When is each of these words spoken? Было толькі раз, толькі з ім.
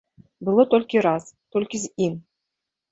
Было 0.49 0.65
толькі 0.71 1.03
раз, 1.09 1.23
толькі 1.57 1.85
з 1.87 1.95
ім. 2.09 2.13